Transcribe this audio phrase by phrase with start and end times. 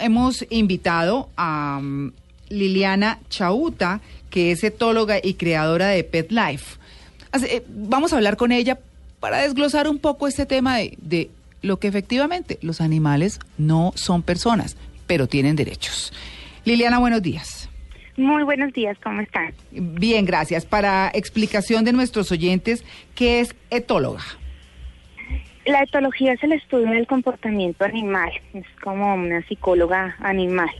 [0.00, 2.10] Hemos invitado a um,
[2.48, 4.00] Liliana Chauta,
[4.30, 6.78] que es etóloga y creadora de Pet Life.
[7.46, 8.78] Eh, vamos a hablar con ella
[9.20, 14.22] para desglosar un poco este tema de, de lo que efectivamente los animales no son
[14.22, 16.10] personas, pero tienen derechos.
[16.64, 17.68] Liliana, buenos días.
[18.16, 19.52] Muy buenos días, ¿cómo están?
[19.72, 20.64] Bien, gracias.
[20.64, 22.82] Para explicación de nuestros oyentes,
[23.14, 24.24] ¿qué es etóloga?
[25.66, 30.70] La etología es el estudio del comportamiento animal, es como una psicóloga animal.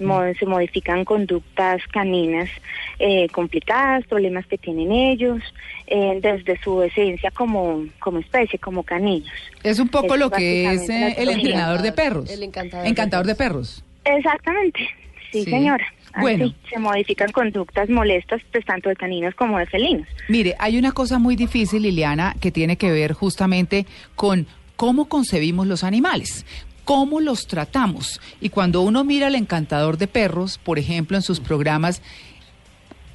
[0.00, 2.50] Mo- Se modifican conductas caninas
[2.98, 5.40] eh, complicadas, problemas que tienen ellos,
[5.86, 9.32] eh, desde su esencia como, como especie, como caninos.
[9.62, 12.28] Es un poco Es lo que es eh, el entrenador de perros.
[12.30, 13.82] El encantador Encantador de de perros.
[14.04, 14.80] Exactamente,
[15.32, 15.50] sí, Sí.
[15.50, 15.86] señora.
[16.20, 16.52] Bueno.
[16.70, 20.06] se modifican conductas molestas, pues tanto de caninos como de felinos.
[20.28, 24.46] Mire, hay una cosa muy difícil, Liliana, que tiene que ver justamente con
[24.76, 26.46] cómo concebimos los animales,
[26.84, 28.20] cómo los tratamos.
[28.40, 32.00] Y cuando uno mira al encantador de perros, por ejemplo, en sus programas,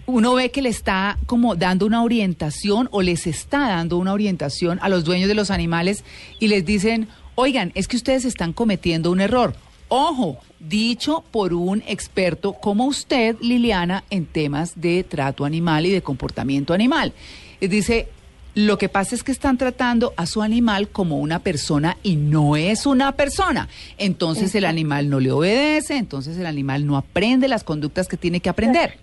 [0.05, 4.79] uno ve que le está como dando una orientación o les está dando una orientación
[4.81, 6.03] a los dueños de los animales
[6.39, 9.55] y les dicen, oigan, es que ustedes están cometiendo un error.
[9.93, 16.01] Ojo, dicho por un experto como usted, Liliana, en temas de trato animal y de
[16.01, 17.11] comportamiento animal.
[17.59, 18.07] Y dice,
[18.55, 22.55] lo que pasa es que están tratando a su animal como una persona y no
[22.55, 23.67] es una persona.
[23.97, 28.39] Entonces el animal no le obedece, entonces el animal no aprende las conductas que tiene
[28.39, 28.93] que aprender.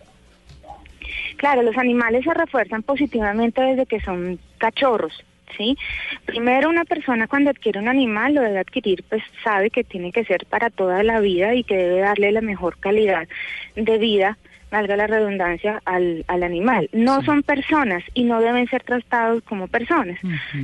[1.37, 5.13] Claro, los animales se refuerzan positivamente desde que son cachorros,
[5.57, 5.77] ¿sí?
[6.25, 10.25] Primero, una persona cuando adquiere un animal lo debe adquirir, pues sabe que tiene que
[10.25, 13.29] ser para toda la vida y que debe darle la mejor calidad
[13.77, 14.39] de vida,
[14.71, 16.89] valga la redundancia, al, al animal.
[16.93, 20.19] No son personas y no deben ser tratados como personas.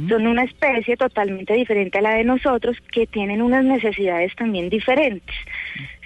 [0.09, 5.35] Son una especie totalmente diferente a la de nosotros que tienen unas necesidades también diferentes,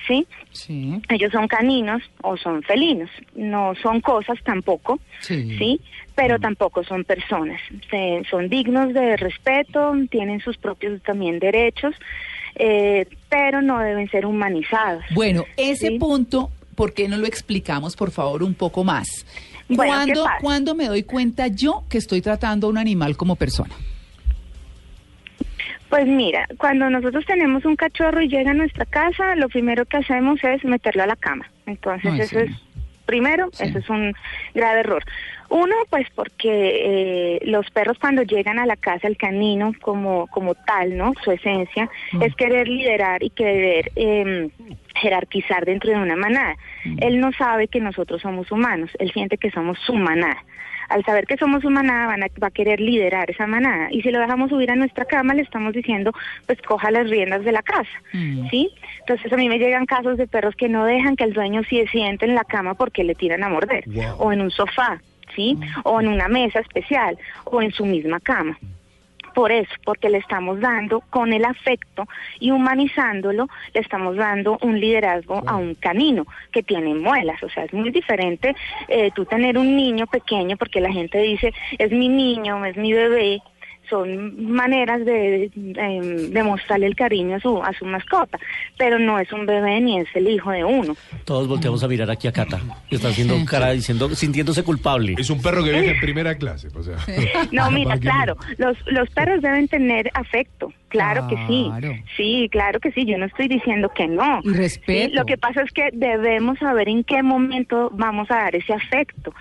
[0.06, 0.27] ¿sí?
[0.53, 5.56] Sí, Ellos son caninos o son felinos, no son cosas tampoco, sí.
[5.59, 5.81] ¿sí?
[6.15, 7.61] Pero tampoco son personas.
[7.91, 11.95] Se- son dignos de respeto, tienen sus propios también derechos,
[12.56, 15.05] eh, pero no deben ser humanizados.
[15.15, 15.99] Bueno, ese Sí.
[15.99, 19.06] punto, ¿por qué no lo explicamos, por favor, un poco más?
[19.69, 20.27] Bueno, ¿qué ¿Cuándo?
[20.41, 23.75] ¿Cuándo me doy cuenta yo que estoy tratando a un animal como persona?
[25.99, 29.97] Pues mira, cuando nosotros tenemos un cachorro y llega a nuestra casa, lo primero que
[29.97, 31.45] hacemos es meterlo a la cama.
[31.67, 32.45] Entonces Ay, eso sí.
[32.47, 32.51] es,
[33.05, 33.65] primero, Sí.
[33.65, 34.15] eso es un
[34.55, 35.03] grave error.
[35.51, 36.51] Uno, pues porque
[37.35, 41.13] eh, los perros cuando llegan a la casa, el canino como, como tal, ¿no?
[41.25, 42.23] Su esencia Mm.
[42.23, 44.49] es querer liderar y querer eh,
[44.95, 46.55] jerarquizar dentro de una manada.
[46.85, 46.97] Mm.
[47.01, 50.45] Él no sabe que nosotros somos humanos, él siente que somos su manada.
[50.91, 53.89] Al saber que somos su manada, van a- va a querer liderar esa manada.
[53.91, 56.13] Y si lo dejamos subir a nuestra cama, le estamos diciendo,
[56.47, 57.91] pues coja las riendas de la casa.
[58.15, 58.49] Mm.
[58.49, 58.71] ¿Sí?
[59.01, 61.87] Entonces a mí me llegan casos de perros que no dejan que el dueño se
[61.89, 63.85] siente en la cama porque le tiran a morder.
[64.19, 64.99] O en un sofá,
[65.84, 67.19] O en una mesa especial.
[67.44, 68.59] O en su misma cama.
[69.34, 72.09] Por eso, porque le estamos dando con el afecto
[72.41, 77.41] y humanizándolo, le estamos dando un liderazgo a un canino que tiene muelas.
[77.44, 78.56] O sea, es muy diferente
[78.88, 82.93] eh, tú tener un niño pequeño, porque la gente dice, es mi niño, es mi
[82.93, 83.41] bebé.
[83.88, 88.38] Son maneras de, de, de mostrarle el cariño a su, a su mascota,
[88.76, 90.97] pero no es un bebé ni es el hijo de uno.
[91.25, 92.60] Todos volteamos a mirar aquí a Cata.
[92.91, 95.15] Y está haciendo cara diciendo, sintiéndose culpable.
[95.19, 96.97] Es un perro que viaja en primera clase, o sea.
[97.53, 101.70] No, mira, claro, los, los perros deben tener afecto, claro que sí.
[102.16, 104.41] Sí, claro que sí, yo no estoy diciendo que no.
[104.44, 105.10] Respeto.
[105.10, 108.73] Sí, lo que pasa es que debemos saber en qué momento vamos a dar ese
[108.75, 109.32] afecto,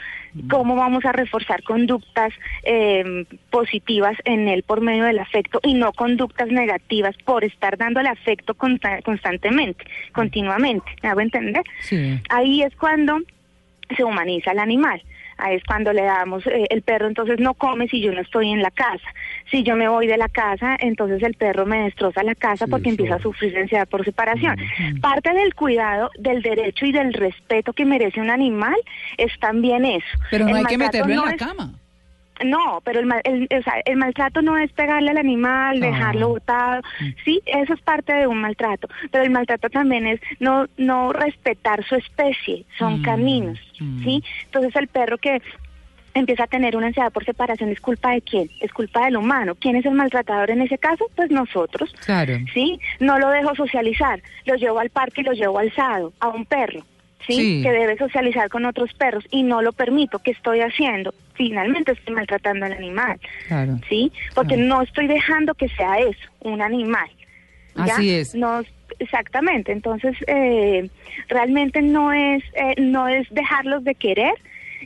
[0.49, 2.33] cómo vamos a reforzar conductas
[2.63, 8.09] eh, positivas en él por medio del afecto y no conductas negativas por estar dándole
[8.09, 10.85] afecto consta- constantemente, continuamente.
[11.01, 11.63] ¿Me hago entender?
[11.81, 12.19] Sí.
[12.29, 13.19] Ahí es cuando
[13.95, 15.01] se humaniza el animal.
[15.37, 18.49] Ahí es cuando le damos, eh, el perro entonces no come si yo no estoy
[18.51, 19.07] en la casa.
[19.51, 22.71] Si yo me voy de la casa, entonces el perro me destroza la casa Sí,
[22.71, 24.55] porque empieza a sufrir ansiedad por separación.
[25.01, 28.75] Parte del cuidado, del derecho y del respeto que merece un animal
[29.17, 30.05] es también eso.
[30.31, 31.73] Pero no El hay que meterlo en la es- cama.
[32.45, 36.29] No, pero el, mal- el, o sea, el maltrato no es pegarle al animal, dejarlo
[36.29, 36.81] botado.
[37.25, 38.87] Sí, eso es parte de un maltrato.
[39.11, 42.63] Pero el maltrato también es no no respetar su especie.
[42.77, 44.03] Son Mm, caninos, mm.
[44.03, 44.23] ¿sí?
[44.45, 45.41] Entonces el perro que
[46.13, 48.49] empieza a tener una ansiedad por separación es culpa de quién?
[48.59, 49.53] Es culpa del humano.
[49.55, 51.05] ¿Quién es el maltratador en ese caso?
[51.15, 51.93] Pues nosotros.
[52.05, 52.37] Claro.
[52.53, 52.79] ¿sí?
[52.99, 56.81] No lo dejo socializar, lo llevo al parque y lo llevo alzado, a un perro,
[57.25, 57.33] ¿sí?
[57.33, 57.61] Sí.
[57.63, 60.19] Que debe socializar con otros perros y no lo permito.
[60.19, 61.13] ¿Qué estoy haciendo?
[61.33, 63.79] Finalmente estoy maltratando al animal, Claro.
[63.89, 64.11] ¿sí?
[64.35, 64.69] Porque Claro.
[64.69, 67.09] no estoy dejando que sea eso, un animal.
[67.75, 67.83] ¿ya?
[67.95, 68.33] Así es.
[68.35, 68.61] No,
[68.99, 69.71] exactamente.
[69.71, 70.89] Entonces, eh,
[71.27, 74.33] realmente no es, eh, no es dejarlos de querer,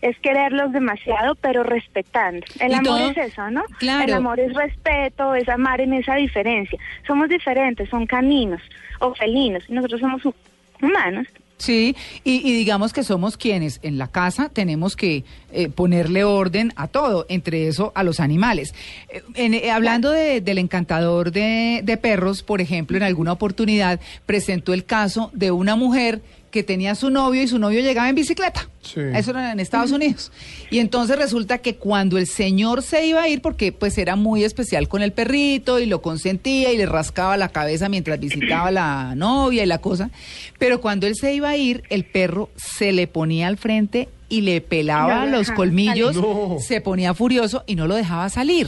[0.01, 2.45] es quererlos demasiado, pero respetando.
[2.59, 3.63] El amor todo- es eso, ¿no?
[3.79, 4.03] Claro.
[4.03, 6.77] El amor es respeto, es amar en esa diferencia.
[7.07, 8.61] Somos diferentes, son caninos
[8.99, 10.33] o felinos, y nosotros somos hu-
[10.81, 11.27] humanos.
[11.61, 16.73] Sí, y, y digamos que somos quienes en la casa tenemos que eh, ponerle orden
[16.75, 18.73] a todo, entre eso a los animales.
[19.09, 24.73] Eh, eh, hablando de- del encantador de, de perros, por ejemplo, en alguna oportunidad presentó
[24.73, 28.69] el caso de una mujer que tenía su novio y su novio llegaba en bicicleta.
[28.81, 28.99] Sí.
[29.13, 30.31] Eso era en Estados Unidos.
[30.69, 34.43] Y entonces resulta que cuando el señor se iba a ir, porque pues era muy
[34.43, 39.15] especial con el perrito y lo consentía y le rascaba la cabeza mientras visitaba la
[39.15, 40.11] novia y la cosa,
[40.59, 44.41] pero cuando él se iba a ir, el perro se le ponía al frente y
[44.41, 46.15] le pelaba No los colmillos.
[46.15, 46.57] No.
[46.59, 48.67] se ponía furioso y no lo dejaba salir.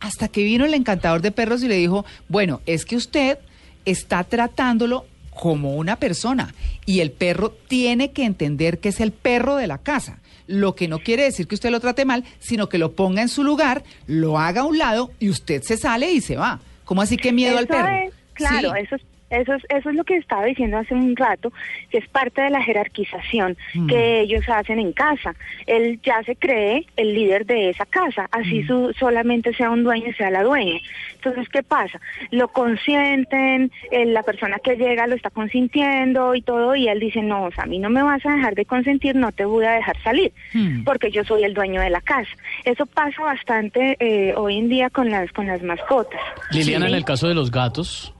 [0.00, 3.38] Hasta que vino el encantador de perros y le dijo, bueno, es que usted
[3.84, 5.06] está tratándolo
[5.40, 6.54] como una persona
[6.86, 10.18] y el perro tiene que entender que es el perro de la casa.
[10.46, 13.28] Lo que no quiere decir que usted lo trate mal, sino que lo ponga en
[13.28, 16.60] su lugar, lo haga a un lado y usted se sale y se va.
[16.84, 17.88] ¿Cómo así que miedo al perro?
[17.88, 18.80] es- claro, Sí.
[18.84, 21.52] eso es eso es, eso es lo que estaba diciendo hace un rato,
[21.90, 23.86] que es parte de la jerarquización Mm.
[23.88, 25.34] que ellos hacen en casa.
[25.66, 28.66] Él ya se cree el líder de esa casa, así Mm.
[28.66, 30.78] su, solamente sea un dueño y sea la dueña.
[31.16, 32.00] Entonces, ¿qué pasa?
[32.30, 37.22] Lo consienten, eh, la persona que llega lo está consintiendo y todo, y él dice,
[37.22, 39.64] no, o sea, a mí no me vas a dejar de consentir, no te voy
[39.64, 40.84] a dejar salir, Mm.
[40.84, 42.30] porque yo soy el dueño de la casa.
[42.64, 46.20] Eso pasa bastante eh, hoy en día con las, con las mascotas.
[46.52, 46.92] Liliana, Sí.
[46.92, 48.14] en el caso de los gatos,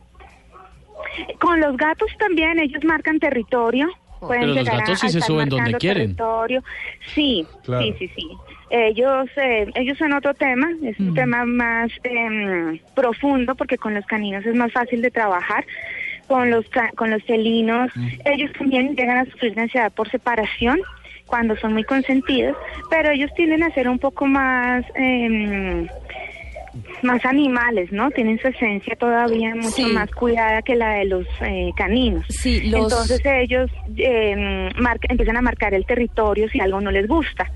[1.41, 3.89] Con los gatos también, ellos marcan territorio.
[4.21, 6.03] Pueden Pero los llegar a- gatos sí a se estar suben donde marcando quieren.
[6.17, 6.65] territorio.
[7.15, 7.83] Sí, Claro.
[7.85, 8.29] sí, sí, sí.
[8.71, 11.15] Ellos, eh, ellos son otro tema, es un Mm.
[11.15, 15.65] tema más em, profundo porque con los caninos es más fácil de trabajar.
[16.27, 18.09] Con los ca- con los felinos, Mm.
[18.27, 20.79] ellos también llegan a sufrir de ansiedad por separación
[21.27, 22.57] cuando son muy consentidos,
[22.91, 25.87] pero ellos tienden a ser un poco más em,
[27.03, 28.11] más animales, ¿no?
[28.11, 29.87] Tienen su esencia todavía mucho Sí.
[29.93, 32.25] más cuidada que la de los eh, caninos.
[32.29, 37.07] Sí, los- Entonces ellos eh, marca- empiezan a marcar el territorio si algo no les
[37.09, 37.51] gusta,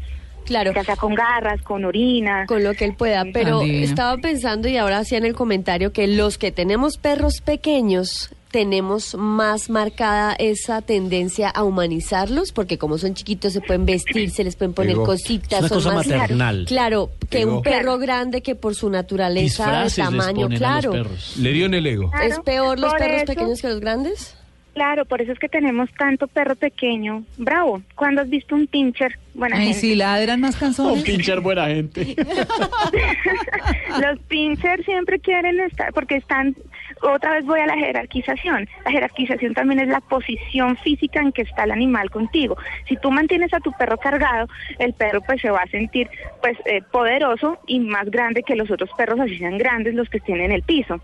[0.44, 0.72] Claro.
[0.74, 2.46] ya sea con garras, con orina.
[2.46, 6.06] con lo que él pueda, pero estaba pensando y ahora hacía en el comentario que
[6.08, 13.14] los que tenemos perros pequeños tenemos más marcada esa tendencia a humanizarlos, porque como son
[13.14, 16.64] chiquitos se pueden vestir, se les pueden poner cositas, Es una son cosa más maternal.
[16.68, 20.92] Claro, que un perro grande que por su naturaleza de les tamaño, claro.
[20.94, 21.34] los perros.
[21.38, 22.10] Le dio en el ego.
[22.10, 24.34] Claro, ¿Es peor los perros eso- pequeños que los grandes?
[24.74, 27.24] Claro, por eso es que tenemos tanto perro pequeño.
[27.36, 27.82] Bravo.
[27.94, 29.18] ¿Cuándo has visto un pincher?
[29.34, 29.78] Buena Ay, gente.
[29.80, 30.98] sí, ladran más canzones.
[30.98, 32.16] Un pincher buena gente.
[34.00, 36.56] Los pinchers siempre quieren estar, porque están,
[37.02, 38.68] otra vez voy a la jerarquización.
[38.84, 42.56] La jerarquización también es la posición física en que está el animal contigo.
[42.88, 46.08] Si tú mantienes a tu perro cargado, el perro pues se va a sentir
[46.40, 50.18] pues eh, poderoso y más grande que los otros perros, así sean grandes los que
[50.18, 51.00] estén en el piso.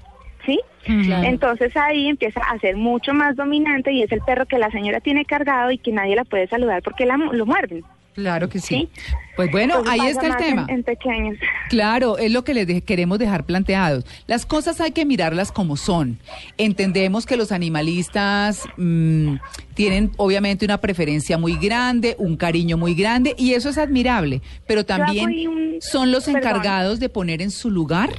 [0.48, 0.60] ¿Sí?
[1.04, 1.28] Claro.
[1.28, 5.00] Entonces ahí empieza a ser mucho más dominante y es el perro que la señora
[5.00, 7.84] tiene cargado y que nadie la puede saludar porque la, lo muerden.
[8.14, 8.88] Claro que sí.
[8.96, 9.02] Sí.
[9.36, 10.62] Pues bueno, Entonces ahí está el tema.
[10.68, 11.36] En, en pequeños.
[11.68, 14.04] Claro, es lo que les de- queremos dejar planteados.
[14.26, 16.18] Las cosas hay que mirarlas como son.
[16.56, 19.34] Entendemos que los animalistas mm,
[19.74, 24.84] tienen obviamente una preferencia muy grande, un cariño muy grande y eso es admirable, pero
[24.86, 26.40] también un- son los perdón.
[26.40, 28.10] encargados de poner en su lugar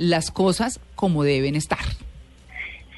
[0.00, 1.78] las cosas como deben estar.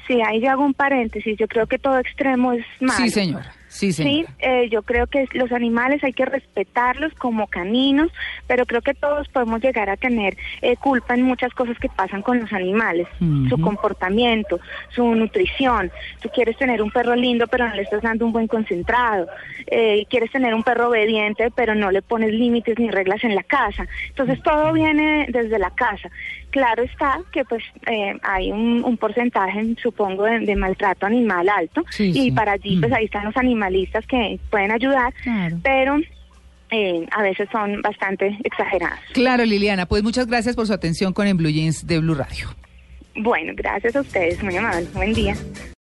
[0.07, 1.37] Sí, ahí yo hago un paréntesis.
[1.37, 2.97] Yo creo que todo extremo es malo.
[2.97, 3.53] Sí, señora.
[3.67, 8.11] Sí, Sí, eh, yo creo que los animales hay que respetarlos como caninos,
[8.45, 12.21] pero creo que todos podemos llegar a tener eh, culpa en muchas cosas que pasan
[12.21, 13.07] con los animales,
[13.49, 15.91] su comportamiento, su nutrición.
[16.21, 19.25] Tú quieres tener un perro lindo, pero no le estás dando un buen concentrado.
[19.65, 23.43] Eh, quieres tener un perro obediente, pero no le pones límites ni reglas en la
[23.43, 23.87] casa.
[24.09, 26.11] Entonces todo viene desde la casa.
[26.53, 31.83] Claro está que pues eh, hay un, un porcentaje, supongo, de, de maltrato animal alto
[31.89, 32.31] Sí, y sí.
[32.31, 32.95] para allí pues Mm.
[32.95, 35.57] ahí están los animalistas que pueden ayudar, Claro.
[35.63, 35.97] pero
[36.69, 38.99] eh, a veces son bastante exageradas.
[39.13, 42.49] Claro, Liliana, pues muchas gracias por su atención con En Blue Jeans de Blue Radio.
[43.15, 44.87] Bueno, gracias a ustedes, muy amable.
[44.93, 45.35] Buen día.